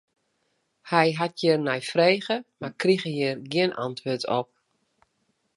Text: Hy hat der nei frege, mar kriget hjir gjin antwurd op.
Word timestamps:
Hy 0.89 1.07
hat 1.19 1.35
der 1.43 1.57
nei 1.67 1.81
frege, 1.91 2.35
mar 2.59 2.73
kriget 2.81 3.13
hjir 3.17 3.37
gjin 3.51 3.77
antwurd 3.85 4.23
op. 4.39 4.49